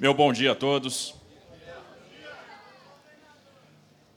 [0.00, 1.14] Meu bom dia a todos.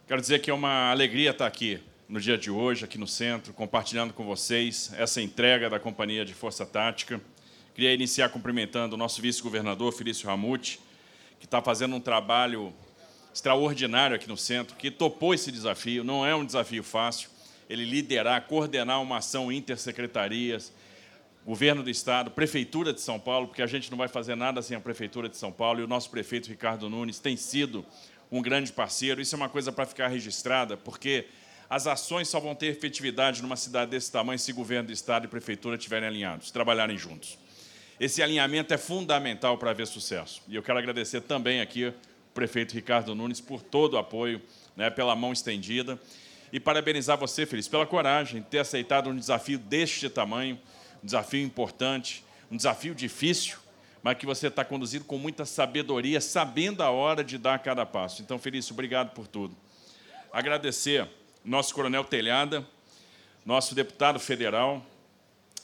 [0.07, 3.51] Quero dizer que é uma alegria estar aqui no dia de hoje, aqui no centro,
[3.51, 7.19] compartilhando com vocês essa entrega da Companhia de Força Tática.
[7.75, 10.79] Queria iniciar cumprimentando o nosso vice-governador, Felício Ramute,
[11.37, 12.73] que está fazendo um trabalho
[13.33, 16.01] extraordinário aqui no centro, que topou esse desafio.
[16.01, 17.29] Não é um desafio fácil.
[17.69, 20.71] Ele liderar, coordenar uma ação intersecretarias,
[21.45, 24.77] governo do Estado, Prefeitura de São Paulo, porque a gente não vai fazer nada sem
[24.77, 27.85] a Prefeitura de São Paulo, e o nosso prefeito Ricardo Nunes tem sido
[28.31, 29.21] um grande parceiro.
[29.21, 31.25] Isso é uma coisa para ficar registrada, porque
[31.69, 35.27] as ações só vão ter efetividade numa cidade desse tamanho se governo do Estado e
[35.27, 37.37] Prefeitura estiverem alinhados, trabalharem juntos.
[37.99, 40.41] Esse alinhamento é fundamental para haver sucesso.
[40.47, 41.93] E eu quero agradecer também aqui o
[42.33, 44.41] prefeito Ricardo Nunes por todo o apoio,
[44.75, 45.99] né, pela mão estendida.
[46.51, 50.59] E parabenizar você, Feliz, pela coragem de ter aceitado um desafio deste tamanho,
[51.03, 53.57] um desafio importante, um desafio difícil,
[54.01, 58.21] mas que você está conduzido com muita sabedoria, sabendo a hora de dar cada passo.
[58.21, 59.55] Então, Felício, obrigado por tudo.
[60.31, 61.07] Agradecer
[61.43, 62.65] nosso coronel Telhada,
[63.45, 64.85] nosso deputado federal.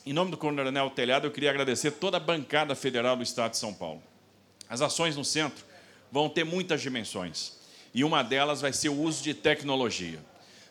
[0.05, 3.57] Em nome do coronel Telhada, eu queria agradecer toda a bancada federal do Estado de
[3.57, 4.03] São Paulo.
[4.69, 5.65] As ações no centro
[6.11, 7.57] vão ter muitas dimensões,
[7.93, 10.19] e uma delas vai ser o uso de tecnologia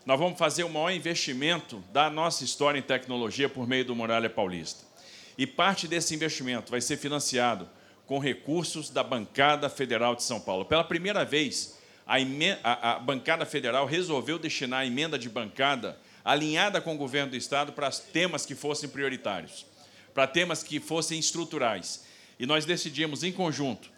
[0.08, 4.30] nós vamos fazer o maior investimento da nossa história em tecnologia por meio do Muralha
[4.30, 4.82] Paulista.
[5.36, 7.68] E parte desse investimento vai ser financiado
[8.06, 10.64] com recursos da Bancada Federal de São Paulo.
[10.64, 12.16] Pela primeira vez, a,
[12.62, 17.36] a, a Bancada Federal resolveu destinar a emenda de bancada alinhada com o governo do
[17.36, 19.66] Estado para temas que fossem prioritários,
[20.14, 22.06] para temas que fossem estruturais.
[22.38, 23.90] E nós decidimos, em conjunto,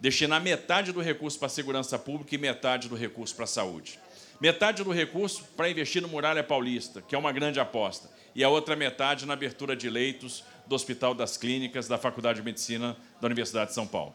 [0.00, 4.00] destinar metade do recurso para a segurança pública e metade do recurso para a saúde.
[4.42, 8.48] Metade do recurso para investir no Muralha Paulista, que é uma grande aposta, e a
[8.48, 13.26] outra metade na abertura de leitos do Hospital das Clínicas da Faculdade de Medicina da
[13.26, 14.12] Universidade de São Paulo.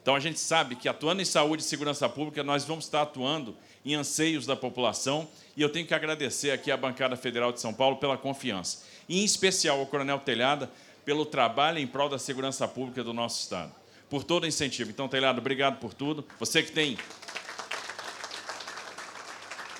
[0.00, 3.56] Então a gente sabe que atuando em saúde e segurança pública, nós vamos estar atuando
[3.84, 7.74] em anseios da população, e eu tenho que agradecer aqui à bancada federal de São
[7.74, 10.70] Paulo pela confiança, e em especial ao Coronel Telhada
[11.04, 13.74] pelo trabalho em prol da segurança pública do nosso estado,
[14.08, 14.90] por todo o incentivo.
[14.90, 16.24] Então, Telhada, obrigado por tudo.
[16.38, 16.96] Você que tem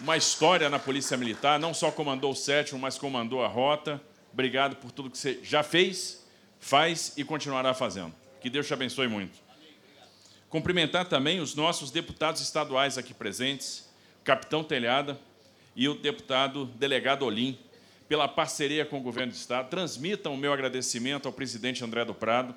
[0.00, 4.00] uma história na Polícia Militar, não só comandou o sétimo, mas comandou a rota.
[4.32, 6.24] Obrigado por tudo que você já fez,
[6.60, 8.14] faz e continuará fazendo.
[8.40, 9.38] Que Deus te abençoe muito.
[10.48, 13.88] Cumprimentar também os nossos deputados estaduais aqui presentes,
[14.20, 15.18] o capitão Telhada
[15.74, 17.58] e o deputado delegado Olim,
[18.08, 19.68] pela parceria com o governo do Estado.
[19.68, 22.54] Transmitam o meu agradecimento ao presidente André do Prado,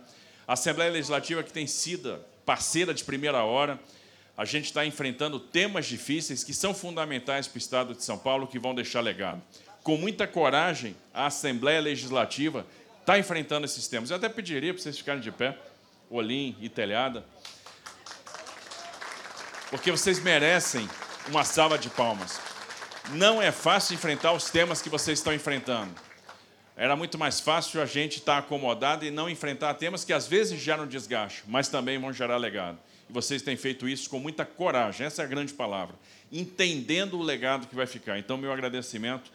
[0.48, 3.80] a Assembleia Legislativa que tem sido parceira de primeira hora,
[4.40, 8.48] a gente está enfrentando temas difíceis que são fundamentais para o Estado de São Paulo,
[8.48, 9.42] que vão deixar legado.
[9.84, 12.66] Com muita coragem, a Assembleia Legislativa
[13.02, 14.10] está enfrentando esses temas.
[14.10, 15.58] Eu até pediria para vocês ficarem de pé,
[16.10, 17.26] Olim e Telhada,
[19.70, 20.88] porque vocês merecem
[21.28, 22.40] uma salva de palmas.
[23.10, 25.94] Não é fácil enfrentar os temas que vocês estão enfrentando.
[26.78, 30.62] Era muito mais fácil a gente estar acomodado e não enfrentar temas que às vezes
[30.62, 32.80] geram desgaste, mas também vão gerar legado.
[33.10, 35.96] Vocês têm feito isso com muita coragem, essa é a grande palavra,
[36.32, 38.20] entendendo o legado que vai ficar.
[38.20, 39.32] Então, meu agradecimento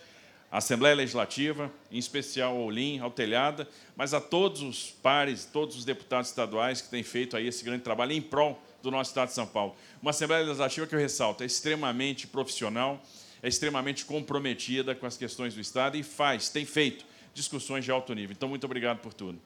[0.51, 5.77] à Assembleia Legislativa, em especial ao Olim, ao Telhada, mas a todos os pares, todos
[5.77, 9.29] os deputados estaduais que têm feito aí esse grande trabalho em prol do nosso Estado
[9.29, 9.75] de São Paulo.
[10.01, 13.03] Uma Assembleia Legislativa que eu ressalto, é extremamente profissional,
[13.43, 18.15] é extremamente comprometida com as questões do Estado e faz, tem feito discussões de alto
[18.15, 18.34] nível.
[18.37, 19.41] Então, muito obrigado por tudo.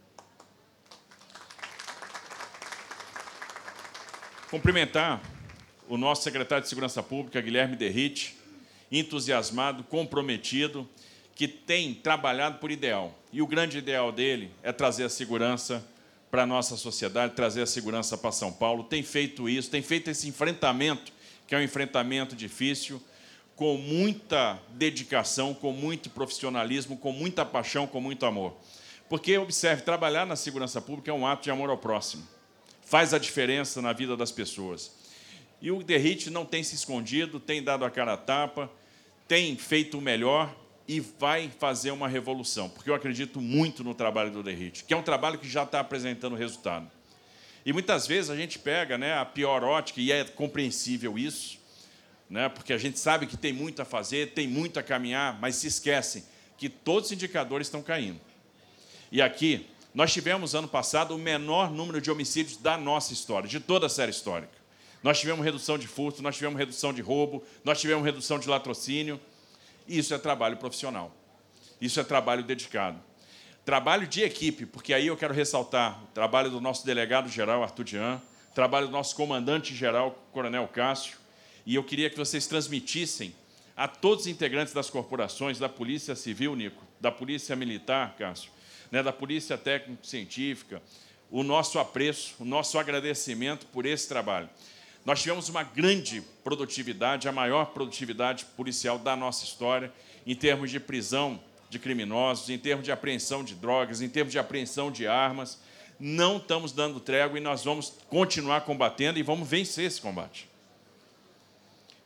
[4.50, 5.20] Cumprimentar
[5.90, 8.34] o nosso secretário de Segurança Pública, Guilherme Derrite,
[8.90, 10.88] entusiasmado, comprometido,
[11.34, 13.14] que tem trabalhado por ideal.
[13.30, 15.86] E o grande ideal dele é trazer a segurança
[16.30, 18.84] para a nossa sociedade, trazer a segurança para São Paulo.
[18.84, 21.12] Tem feito isso, tem feito esse enfrentamento,
[21.46, 23.02] que é um enfrentamento difícil,
[23.54, 28.56] com muita dedicação, com muito profissionalismo, com muita paixão, com muito amor.
[29.10, 32.37] Porque, observe, trabalhar na segurança pública é um ato de amor ao próximo
[32.88, 34.90] faz a diferença na vida das pessoas.
[35.60, 38.70] E o Derrite não tem se escondido, tem dado a cara a tapa,
[39.26, 40.56] tem feito o melhor
[40.86, 44.96] e vai fazer uma revolução, porque eu acredito muito no trabalho do Derrite, que é
[44.96, 46.90] um trabalho que já está apresentando resultado.
[47.66, 51.58] E muitas vezes a gente pega né, a pior ótica, e é compreensível isso,
[52.30, 55.56] né, porque a gente sabe que tem muito a fazer, tem muito a caminhar, mas
[55.56, 56.24] se esquecem
[56.56, 58.20] que todos os indicadores estão caindo.
[59.12, 59.66] E aqui,
[59.98, 63.88] nós tivemos, ano passado, o menor número de homicídios da nossa história, de toda a
[63.88, 64.52] série histórica.
[65.02, 69.20] Nós tivemos redução de furto, nós tivemos redução de roubo, nós tivemos redução de latrocínio.
[69.88, 71.12] Isso é trabalho profissional.
[71.80, 73.00] Isso é trabalho dedicado.
[73.64, 78.22] Trabalho de equipe, porque aí eu quero ressaltar o trabalho do nosso delegado-geral, Arthur Dian,
[78.54, 81.16] trabalho do nosso comandante-geral, Coronel Cássio,
[81.66, 83.34] e eu queria que vocês transmitissem
[83.76, 88.52] a todos os integrantes das corporações, da Polícia Civil, Nico, da Polícia Militar, Cássio,
[88.90, 90.82] né, da Polícia Técnico-Científica,
[91.30, 94.48] o nosso apreço, o nosso agradecimento por esse trabalho.
[95.04, 99.92] Nós tivemos uma grande produtividade, a maior produtividade policial da nossa história,
[100.26, 101.40] em termos de prisão
[101.70, 105.58] de criminosos, em termos de apreensão de drogas, em termos de apreensão de armas.
[105.98, 110.48] Não estamos dando trégua e nós vamos continuar combatendo e vamos vencer esse combate.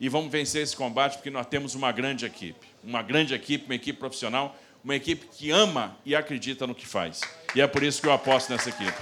[0.01, 3.75] E vamos vencer esse combate porque nós temos uma grande equipe, uma grande equipe, uma
[3.75, 7.21] equipe profissional, uma equipe que ama e acredita no que faz.
[7.55, 8.93] E é por isso que eu aposto nessa equipe.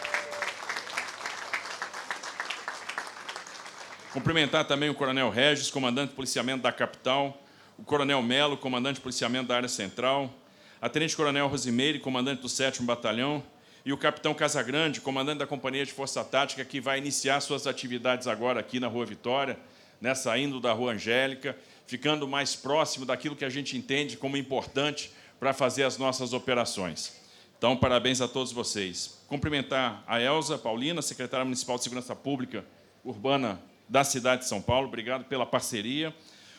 [4.12, 7.41] Cumprimentar também o Coronel Regis, comandante de policiamento da capital,
[7.79, 10.35] o Coronel Melo, comandante de policiamento da área central,
[10.82, 13.43] a Tenente Coronel Rosimeire, comandante do 7 Batalhão,
[13.85, 18.27] e o Capitão Casagrande, comandante da Companhia de Força Tática, que vai iniciar suas atividades
[18.27, 19.59] agora aqui na Rua Vitória,
[20.00, 21.56] né, saindo da Rua Angélica,
[21.87, 27.19] ficando mais próximo daquilo que a gente entende como importante para fazer as nossas operações.
[27.57, 29.19] Então, parabéns a todos vocês.
[29.27, 32.65] Cumprimentar a Elza Paulina, secretária municipal de Segurança Pública
[33.03, 34.87] Urbana da cidade de São Paulo.
[34.87, 36.15] Obrigado pela parceria.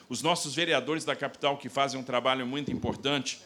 [0.09, 3.39] Os nossos vereadores da capital que fazem um trabalho muito importante,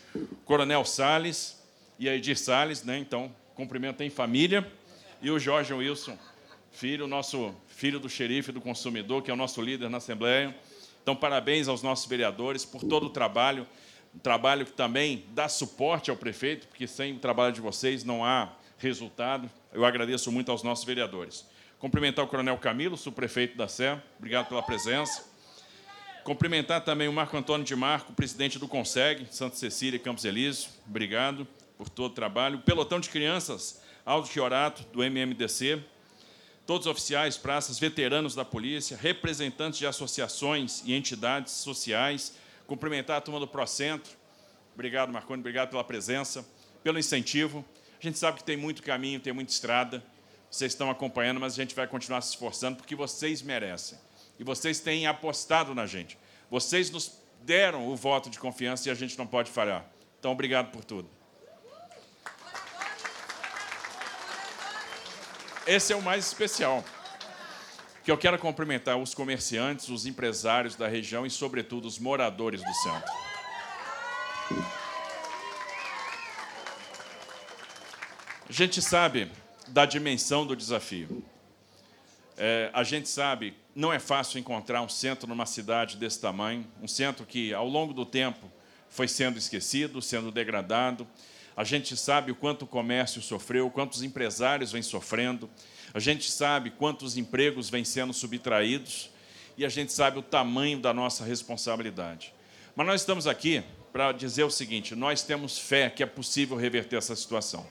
[0.45, 1.61] Coronel Sales
[1.99, 2.97] e a Edir Sales, né?
[2.97, 4.65] Então, cumprimento em família.
[5.21, 6.17] E o Jorge Wilson,
[6.71, 10.55] filho, nosso filho do xerife do consumidor, que é o nosso líder na Assembleia.
[11.03, 13.67] Então, parabéns aos nossos vereadores por todo o trabalho,
[14.15, 18.23] um trabalho que também dá suporte ao prefeito, porque sem o trabalho de vocês não
[18.23, 19.49] há resultado.
[19.73, 21.45] Eu agradeço muito aos nossos vereadores.
[21.77, 25.25] Cumprimentar o Coronel Camilo, subprefeito da Sé, obrigado pela presença.
[26.23, 31.45] Cumprimentar também o Marco Antônio de Marco, presidente do CONSEG, Santa Cecília Campos Elísio, obrigado
[31.77, 32.59] por todo o trabalho.
[32.59, 35.83] Pelotão de crianças, Aldo Chiorato, do MMDC,
[36.65, 42.35] todos os oficiais, praças, veteranos da polícia, representantes de associações e entidades sociais,
[42.67, 44.13] cumprimentar a turma do Procentro,
[44.73, 46.45] obrigado, Marconi, obrigado pela presença,
[46.83, 47.63] pelo incentivo.
[47.99, 50.03] A gente sabe que tem muito caminho, tem muita estrada,
[50.49, 53.97] vocês estão acompanhando, mas a gente vai continuar se esforçando porque vocês merecem.
[54.39, 56.17] E vocês têm apostado na gente.
[56.49, 59.85] Vocês nos deram o voto de confiança e a gente não pode falhar.
[60.19, 61.09] Então, obrigado por tudo.
[65.67, 66.83] Esse é o mais especial.
[68.05, 72.73] Que eu quero cumprimentar os comerciantes, os empresários da região e, sobretudo, os moradores do
[72.75, 73.11] centro.
[78.47, 79.31] A gente sabe
[79.69, 81.25] da dimensão do desafio.
[82.37, 86.87] É, a gente sabe, não é fácil encontrar um centro numa cidade desse tamanho, um
[86.87, 88.51] centro que, ao longo do tempo,
[88.87, 91.07] foi sendo esquecido, sendo degradado.
[91.57, 95.49] A gente sabe o quanto o comércio sofreu, quantos empresários vêm sofrendo.
[95.95, 99.09] A gente sabe quantos empregos vêm sendo subtraídos.
[99.57, 102.33] E a gente sabe o tamanho da nossa responsabilidade.
[102.75, 103.63] Mas nós estamos aqui
[103.93, 107.65] para dizer o seguinte: nós temos fé que é possível reverter essa situação.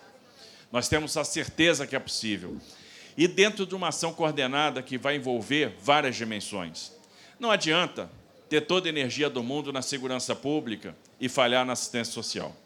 [0.73, 2.59] Nós temos a certeza que é possível.
[3.15, 6.93] E dentro de uma ação coordenada que vai envolver várias dimensões.
[7.39, 8.11] Não adianta
[8.49, 12.57] ter toda a energia do mundo na segurança pública e falhar na assistência social.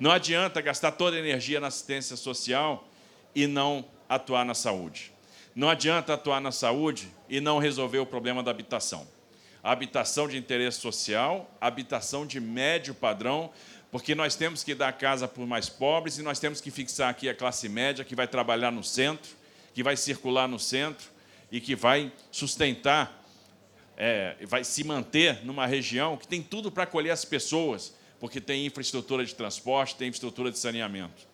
[0.00, 2.88] Não adianta gastar toda a energia na assistência social
[3.34, 5.12] e não atuar na saúde.
[5.54, 9.06] Não adianta atuar na saúde e não resolver o problema da habitação.
[9.62, 13.50] A habitação de interesse social, habitação de médio padrão,
[13.90, 17.10] porque nós temos que dar casa para os mais pobres e nós temos que fixar
[17.10, 19.32] aqui a classe média que vai trabalhar no centro,
[19.74, 21.08] que vai circular no centro
[21.50, 23.24] e que vai sustentar,
[23.96, 28.66] é, vai se manter numa região que tem tudo para acolher as pessoas, porque tem
[28.66, 31.26] infraestrutura de transporte, tem infraestrutura de saneamento.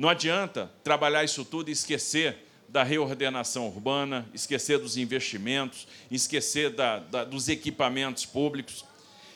[0.00, 7.00] Não adianta trabalhar isso tudo e esquecer da reordenação urbana, esquecer dos investimentos, esquecer da,
[7.00, 8.82] da, dos equipamentos públicos.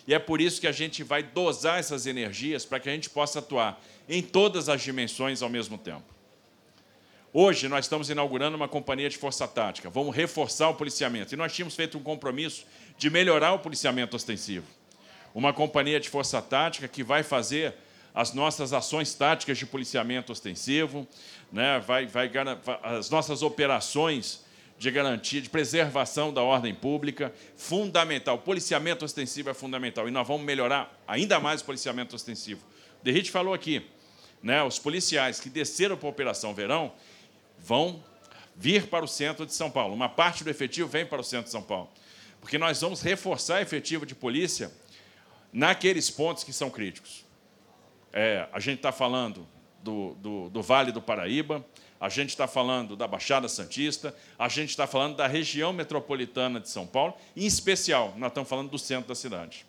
[0.08, 3.10] E é por isso que a gente vai dosar essas energias para que a gente
[3.10, 3.78] possa atuar
[4.08, 6.14] em todas as dimensões ao mesmo tempo.
[7.30, 9.90] Hoje nós estamos inaugurando uma companhia de força tática.
[9.90, 11.34] Vamos reforçar o policiamento.
[11.34, 12.64] E nós tínhamos feito um compromisso
[12.96, 14.64] de melhorar o policiamento ostensivo.
[15.34, 17.74] Uma companhia de força tática que vai fazer
[18.14, 21.06] as nossas ações táticas de policiamento ostensivo,
[21.52, 21.80] né?
[21.80, 22.30] vai, vai,
[22.84, 24.44] as nossas operações
[24.78, 28.36] de garantia, de preservação da ordem pública, fundamental.
[28.36, 32.60] O policiamento ostensivo é fundamental e nós vamos melhorar ainda mais o policiamento ostensivo.
[33.00, 33.84] O Derrite falou aqui,
[34.40, 36.92] né, os policiais que desceram para a Operação Verão
[37.58, 38.02] vão
[38.54, 39.92] vir para o centro de São Paulo.
[39.92, 41.90] Uma parte do efetivo vem para o centro de São Paulo,
[42.40, 44.70] porque nós vamos reforçar efetivo de polícia
[45.52, 47.23] naqueles pontos que são críticos.
[48.16, 49.44] É, a gente está falando
[49.82, 51.66] do, do, do Vale do Paraíba,
[52.00, 56.68] a gente está falando da Baixada Santista, a gente está falando da região metropolitana de
[56.68, 59.66] São Paulo, em especial, nós estamos falando do centro da cidade.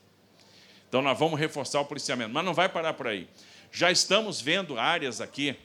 [0.87, 3.27] Então, nós vamos reforçar o policiamento, mas não vai parar por aí.
[3.71, 5.55] Já estamos vendo áreas aqui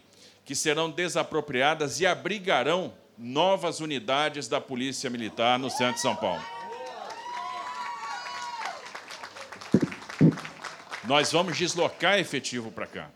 [0.42, 6.60] que serão desapropriadas e abrigarão novas unidades da Polícia Militar no centro de São Paulo.
[11.11, 13.11] Nós vamos deslocar efetivo para cá.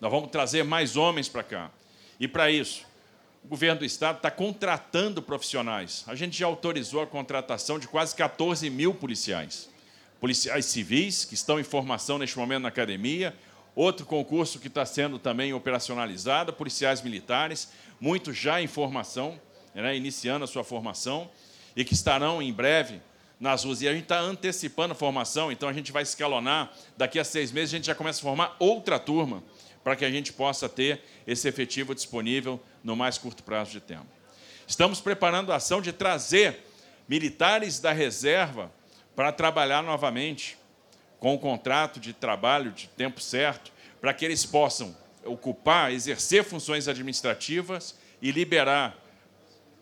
[0.00, 1.70] Nós vamos trazer mais homens para cá.
[2.18, 2.84] E para isso,
[3.44, 6.02] o governo do Estado está contratando profissionais.
[6.08, 9.70] A gente já autorizou a contratação de quase 14 mil policiais.
[10.18, 13.32] Policiais civis, que estão em formação neste momento na academia,
[13.72, 19.40] outro concurso que está sendo também operacionalizado, policiais militares, muitos já em formação,
[19.72, 21.30] né, iniciando a sua formação,
[21.76, 23.00] e que estarão em breve
[23.38, 23.82] nas ruas.
[23.82, 26.72] E a gente está antecipando a formação, então a gente vai escalonar.
[26.96, 29.42] Daqui a seis meses a gente já começa a formar outra turma
[29.82, 34.06] para que a gente possa ter esse efetivo disponível no mais curto prazo de tempo.
[34.66, 36.64] Estamos preparando a ação de trazer
[37.08, 38.70] militares da reserva
[39.16, 40.58] para trabalhar novamente
[41.18, 46.86] com o contrato de trabalho de tempo certo, para que eles possam ocupar, exercer funções
[46.86, 48.96] administrativas e liberar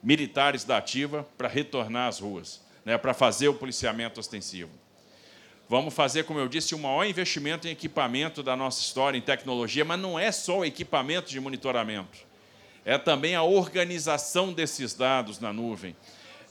[0.03, 4.71] militares da ativa para retornar às ruas, né, para fazer o policiamento ostensivo.
[5.69, 9.85] Vamos fazer, como eu disse, o maior investimento em equipamento da nossa história, em tecnologia,
[9.85, 12.19] mas não é só o equipamento de monitoramento.
[12.85, 15.97] É também a organização desses dados na nuvem.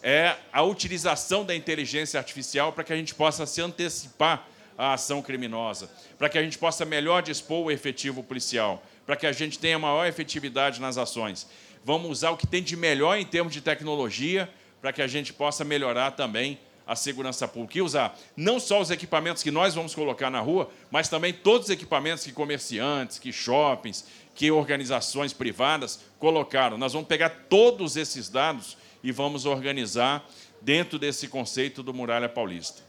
[0.04, 4.46] É a utilização da inteligência artificial para que a gente possa se antecipar
[4.78, 9.26] à ação criminosa, para que a gente possa melhor dispor o efetivo policial, para que
[9.26, 11.48] a gente tenha maior efetividade nas ações.
[11.86, 14.50] Vamos usar o que tem de melhor em termos de tecnologia
[14.86, 18.92] para que a gente possa melhorar também a segurança pública e usar não só os
[18.92, 23.34] equipamentos que nós vamos colocar na rua, mas também todos os equipamentos que comerciantes, que
[23.34, 26.78] shoppings, que organizações privadas colocaram.
[26.78, 30.24] Nós vamos pegar todos esses dados e vamos organizar
[30.62, 32.84] dentro desse conceito do Muralha Paulista.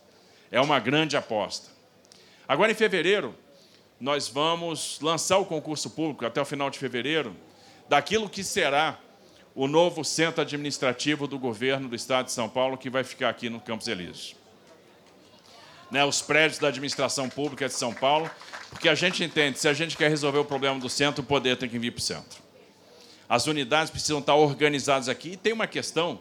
[0.51, 1.71] É uma grande aposta.
[2.47, 3.35] Agora, em fevereiro,
[3.99, 7.35] nós vamos lançar o concurso público até o final de fevereiro
[7.89, 8.99] daquilo que será
[9.57, 13.49] o novo centro administrativo do governo do Estado de São Paulo, que vai ficar aqui
[13.49, 14.37] no Campos Elíseos.
[15.91, 18.31] Né, os prédios da administração pública de São Paulo,
[18.69, 21.57] porque a gente entende, se a gente quer resolver o problema do centro, o poder
[21.57, 22.39] tem que vir para o centro.
[23.27, 25.31] As unidades precisam estar organizadas aqui.
[25.31, 26.21] E tem uma questão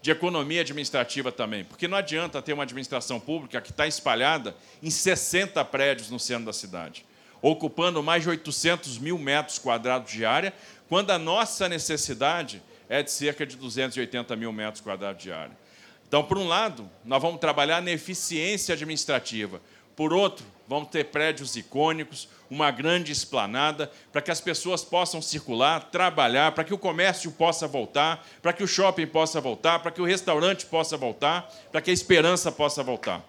[0.00, 4.90] de economia administrativa também, porque não adianta ter uma administração pública que está espalhada em
[4.90, 7.04] 60 prédios no centro da cidade,
[7.42, 10.54] ocupando mais de 800 mil metros quadrados de área,
[10.88, 15.56] quando a nossa necessidade é de cerca de 280 mil metros quadrados de área.
[16.06, 19.60] Então, por um lado, nós vamos trabalhar na eficiência administrativa.
[19.96, 25.90] Por outro, vamos ter prédios icônicos, uma grande esplanada, para que as pessoas possam circular,
[25.90, 30.00] trabalhar, para que o comércio possa voltar, para que o shopping possa voltar, para que
[30.00, 33.24] o restaurante possa voltar, para que a esperança possa voltar.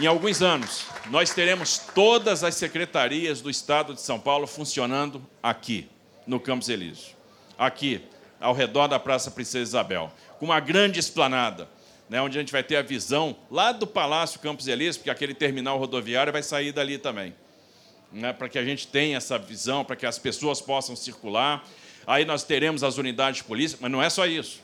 [0.00, 5.90] Em alguns anos, nós teremos todas as secretarias do Estado de São Paulo funcionando aqui,
[6.26, 7.14] no Campos Elísio.
[7.58, 8.00] Aqui,
[8.40, 11.68] ao redor da Praça Princesa Isabel, com uma grande esplanada,
[12.08, 15.34] né, onde a gente vai ter a visão lá do Palácio Campos Elísio, porque aquele
[15.34, 17.34] terminal rodoviário vai sair dali também.
[18.10, 21.62] Né, para que a gente tenha essa visão, para que as pessoas possam circular.
[22.06, 24.62] Aí nós teremos as unidades de polícia, mas não é só isso.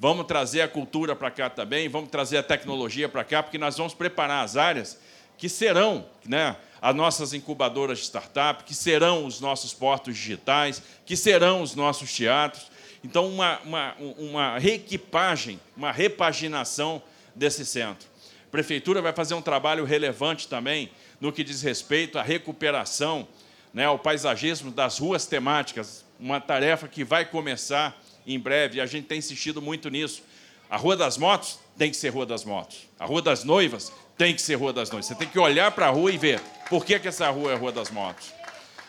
[0.00, 3.76] Vamos trazer a cultura para cá também, vamos trazer a tecnologia para cá, porque nós
[3.76, 4.98] vamos preparar as áreas
[5.36, 11.16] que serão né, as nossas incubadoras de startup, que serão os nossos portos digitais, que
[11.16, 12.70] serão os nossos teatros.
[13.02, 17.02] Então, uma, uma, uma reequipagem, uma repaginação
[17.34, 18.08] desse centro.
[18.46, 20.90] A prefeitura vai fazer um trabalho relevante também
[21.20, 23.26] no que diz respeito à recuperação,
[23.74, 28.00] né, ao paisagismo das ruas temáticas, uma tarefa que vai começar
[28.34, 30.22] em breve, e a gente tem insistido muito nisso.
[30.70, 32.88] A Rua das Motos tem que ser Rua das Motos.
[32.98, 35.06] A Rua das Noivas tem que ser Rua das Noivas.
[35.06, 37.54] Você tem que olhar para a rua e ver por que, que essa rua é
[37.54, 38.32] a Rua das Motos.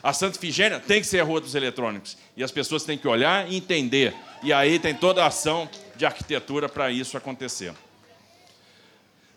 [0.01, 2.17] A Santa Figênia tem que ser a Rua dos Eletrônicos.
[2.35, 4.15] E as pessoas têm que olhar e entender.
[4.41, 7.73] E aí tem toda a ação de arquitetura para isso acontecer.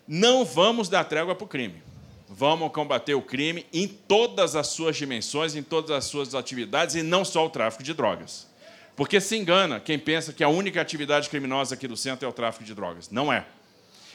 [0.07, 1.83] Não vamos dar trégua para o crime.
[2.29, 7.03] Vamos combater o crime em todas as suas dimensões, em todas as suas atividades, e
[7.03, 8.47] não só o tráfico de drogas.
[8.95, 12.33] Porque se engana quem pensa que a única atividade criminosa aqui do centro é o
[12.33, 13.11] tráfico de drogas.
[13.11, 13.47] Não é.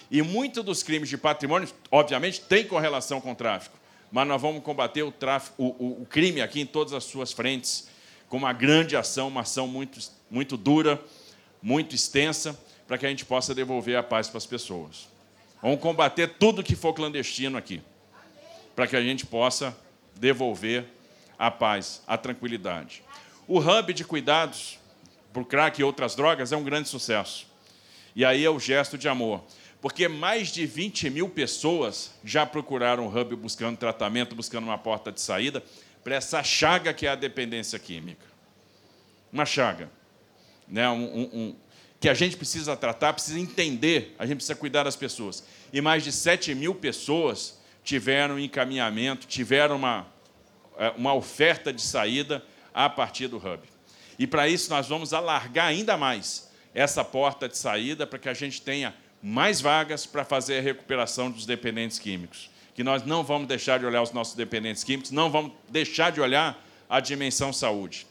[0.10, 3.78] E muitos dos crimes de patrimônio, obviamente, têm correlação com o tráfico.
[4.12, 7.34] Mas nós vamos combater o, tráfico, o, o, o crime aqui em todas as suas
[7.34, 7.90] frentes,
[8.30, 11.02] com uma grande ação, uma ação muito, muito dura,
[11.62, 12.58] muito extensa,
[12.88, 15.10] para que a gente possa devolver a paz para as pessoas.
[15.62, 17.82] Vamos combater tudo que for clandestino aqui,
[18.76, 19.76] para que a gente possa
[20.16, 20.86] devolver
[21.38, 23.04] a paz, a tranquilidade.
[23.48, 24.78] O hub de cuidados
[25.42, 27.48] o crack e outras drogas é um grande sucesso.
[28.16, 29.44] E aí é o gesto de amor.
[29.80, 35.12] Porque mais de 20 mil pessoas já procuraram o hub buscando tratamento, buscando uma porta
[35.12, 35.64] de saída
[36.04, 38.26] para essa chaga que é a dependência química.
[39.32, 39.92] Uma chaga.
[40.68, 40.90] Né?
[40.90, 41.56] Um, um, um,
[42.00, 45.44] que a gente precisa tratar, precisa entender, a gente precisa cuidar das pessoas.
[45.72, 50.08] E mais de 7 mil pessoas tiveram encaminhamento, tiveram uma,
[50.78, 52.44] é, uma oferta de saída
[52.74, 53.60] a partir do hub.
[54.20, 58.34] E para isso nós vamos alargar ainda mais essa porta de saída para que a
[58.34, 62.50] gente tenha mais vagas para fazer a recuperação dos dependentes químicos.
[62.76, 66.22] Que nós não vamos deixar de olhar os nossos dependentes químicos, não vamos deixar de
[66.22, 68.06] olhar a dimensão saúde.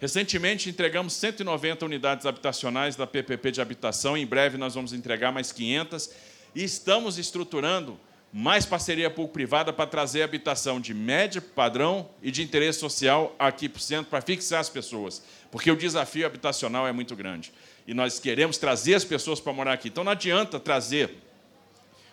[0.00, 5.52] Recentemente entregamos 190 unidades habitacionais da PPP de habitação, em breve nós vamos entregar mais
[5.52, 6.10] 500
[6.54, 8.00] e estamos estruturando
[8.32, 13.78] mais parceria público-privada para trazer habitação de médio padrão e de interesse social aqui para
[13.78, 17.52] o centro, para fixar as pessoas, porque o desafio habitacional é muito grande.
[17.86, 19.88] E nós queremos trazer as pessoas para morar aqui.
[19.88, 21.16] Então não adianta trazer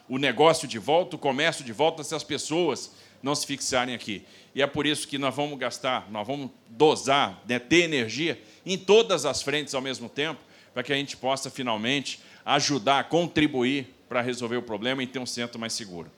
[0.09, 4.25] o negócio de volta, o comércio de volta, se as pessoas não se fixarem aqui.
[4.55, 8.77] E é por isso que nós vamos gastar, nós vamos dosar, né, ter energia em
[8.77, 10.39] todas as frentes ao mesmo tempo,
[10.73, 15.25] para que a gente possa finalmente ajudar, contribuir para resolver o problema e ter um
[15.25, 16.11] centro mais seguro.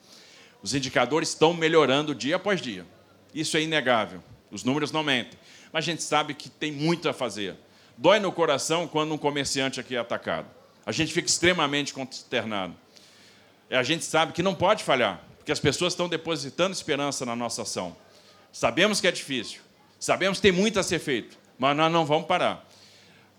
[0.61, 2.85] Os indicadores estão melhorando dia após dia.
[3.33, 4.23] Isso é inegável.
[4.51, 5.39] Os números não mentem.
[5.71, 7.55] Mas a gente sabe que tem muito a fazer.
[7.97, 10.47] Dói no coração quando um comerciante aqui é atacado.
[10.85, 12.75] A gente fica extremamente consternado.
[13.69, 17.61] A gente sabe que não pode falhar, porque as pessoas estão depositando esperança na nossa
[17.61, 17.95] ação.
[18.51, 19.61] Sabemos que é difícil,
[19.99, 22.67] sabemos que tem muito a ser feito, mas nós não vamos parar.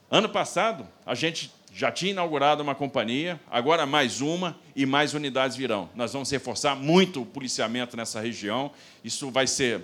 [0.08, 5.56] Ano passado, a gente já tinha inaugurado uma companhia, agora mais uma e mais unidades
[5.56, 5.88] virão.
[5.94, 8.72] Nós vamos reforçar muito o policiamento nessa região,
[9.04, 9.82] isso vai ser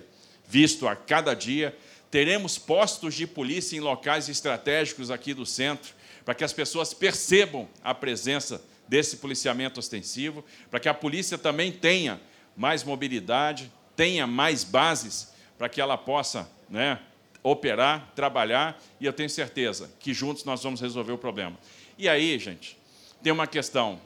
[0.48, 1.76] visto a cada dia.
[2.10, 7.68] Teremos postos de polícia em locais estratégicos aqui do centro, para que as pessoas percebam
[7.82, 12.20] a presença desse policiamento ostensivo, para que a polícia também tenha
[12.56, 16.98] mais mobilidade, tenha mais bases, para que ela possa né,
[17.42, 21.56] operar, trabalhar, e eu tenho certeza que juntos nós vamos resolver o problema.
[21.98, 22.76] E aí, gente,
[23.22, 24.00] tem uma questão.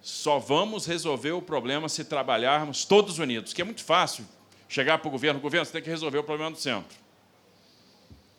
[0.00, 4.24] Só vamos resolver o problema se trabalharmos todos unidos, que é muito fácil
[4.68, 6.96] chegar para o governo, governo, você tem que resolver o problema do centro.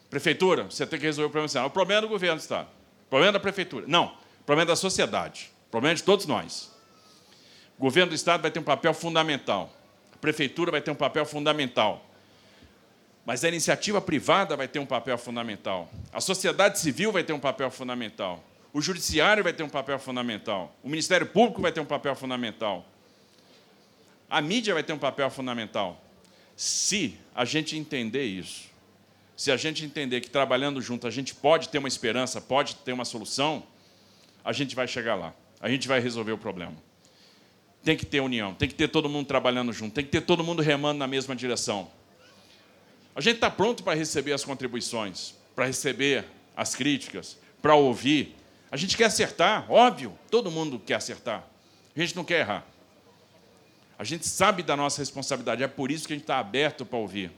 [0.10, 1.67] Prefeitura, você tem que resolver o problema do centro.
[1.67, 2.67] O problema é do governo do Estado.
[3.06, 3.86] O problema é da prefeitura.
[3.88, 5.52] Não, o problema é da sociedade.
[5.67, 6.71] O problema é de todos nós.
[7.78, 9.71] O governo do Estado vai ter um papel fundamental.
[10.13, 12.06] A prefeitura vai ter um papel fundamental.
[13.26, 15.89] Mas a iniciativa privada vai ter um papel fundamental.
[16.13, 18.41] A sociedade civil vai ter um papel fundamental.
[18.73, 20.75] O judiciário vai ter um papel fundamental.
[20.84, 22.86] O Ministério Público vai ter um papel fundamental.
[24.30, 26.03] A mídia vai ter um papel fundamental.
[26.56, 28.67] Se a gente entender isso,
[29.36, 32.91] se a gente entender que trabalhando junto a gente pode ter uma esperança, pode ter
[32.91, 33.63] uma solução,
[34.43, 35.34] a gente vai chegar lá.
[35.60, 36.75] A gente vai resolver o problema.
[37.84, 40.43] Tem que ter união, tem que ter todo mundo trabalhando junto, tem que ter todo
[40.43, 41.89] mundo remando na mesma direção.
[43.15, 46.25] A gente está pronto para receber as contribuições, para receber
[46.56, 48.36] as críticas, para ouvir,
[48.71, 51.43] a gente quer acertar, óbvio, todo mundo quer acertar.
[51.95, 52.65] A gente não quer errar.
[53.97, 56.99] A gente sabe da nossa responsabilidade, é por isso que a gente está aberto para
[56.99, 57.32] ouvir.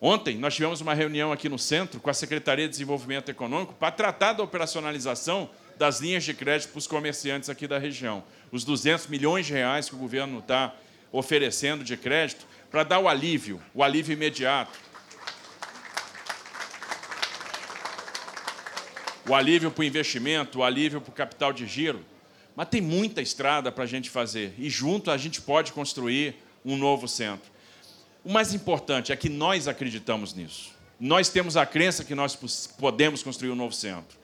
[0.00, 3.90] Ontem, nós tivemos uma reunião aqui no centro com a Secretaria de Desenvolvimento Econômico para
[3.90, 8.22] tratar da operacionalização das linhas de crédito para os comerciantes aqui da região.
[8.52, 10.74] Os 200 milhões de reais que o governo está
[11.10, 14.78] oferecendo de crédito para dar o alívio, o alívio imediato
[19.30, 22.04] o alívio para o investimento, o alívio para o capital de giro.
[22.56, 24.52] Mas tem muita estrada para a gente fazer.
[24.58, 27.50] E junto a gente pode construir um novo centro.
[28.24, 30.72] O mais importante é que nós acreditamos nisso.
[30.98, 32.36] Nós temos a crença que nós
[32.78, 34.19] podemos construir um novo centro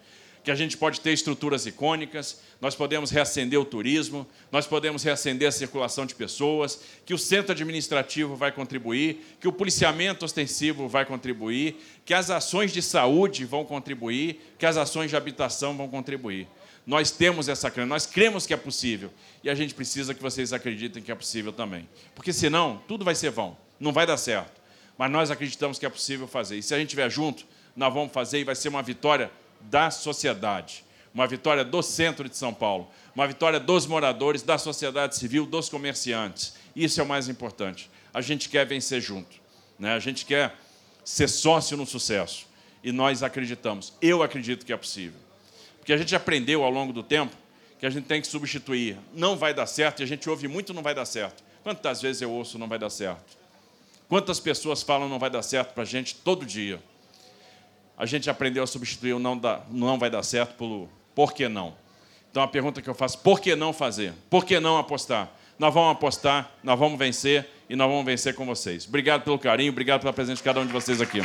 [0.46, 5.48] que a gente pode ter estruturas icônicas, nós podemos reacender o turismo, nós podemos reacender
[5.48, 11.04] a circulação de pessoas, que o centro administrativo vai contribuir, que o policiamento ostensivo vai
[11.04, 16.46] contribuir, que as ações de saúde vão contribuir, que as ações de habitação vão contribuir.
[16.86, 20.52] Nós temos essa crença, nós cremos que é possível e a gente precisa que vocês
[20.52, 21.88] acreditem que é possível também.
[22.14, 24.60] Porque senão, tudo vai ser vão, não vai dar certo.
[24.96, 26.56] Mas nós acreditamos que é possível fazer.
[26.56, 29.28] E se a gente estiver junto, nós vamos fazer e vai ser uma vitória
[29.60, 35.16] da sociedade, uma vitória do centro de São Paulo, uma vitória dos moradores, da sociedade
[35.16, 36.54] civil, dos comerciantes.
[36.74, 37.90] Isso é o mais importante.
[38.12, 39.36] A gente quer vencer junto,
[39.78, 39.94] né?
[39.94, 40.54] a gente quer
[41.04, 42.46] ser sócio no sucesso.
[42.82, 45.18] E nós acreditamos, eu acredito que é possível.
[45.78, 47.34] Porque a gente aprendeu ao longo do tempo
[47.78, 48.96] que a gente tem que substituir.
[49.12, 51.42] Não vai dar certo, e a gente ouve muito não vai dar certo.
[51.62, 53.36] Quantas vezes eu ouço não vai dar certo?
[54.08, 56.80] Quantas pessoas falam não vai dar certo para a gente todo dia?
[57.96, 61.48] A gente aprendeu a substituir o não, dá, não vai dar certo pelo por que
[61.48, 61.74] não.
[62.30, 64.12] Então a pergunta que eu faço, por que não fazer?
[64.28, 65.30] Por que não apostar?
[65.58, 68.86] Nós vamos apostar, nós vamos vencer e nós vamos vencer com vocês.
[68.86, 71.22] Obrigado pelo carinho, obrigado pela presença de cada um de vocês aqui.